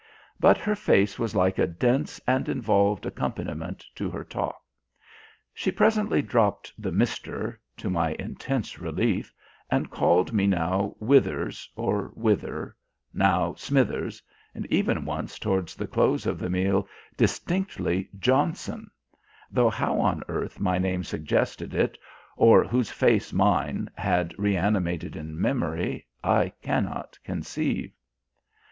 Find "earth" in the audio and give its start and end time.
20.27-20.59